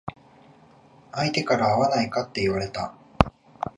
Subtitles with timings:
[1.11, 2.95] 相手から会わないかって言われた。